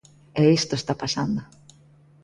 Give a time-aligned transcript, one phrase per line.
[0.41, 1.41] E isto está pasando.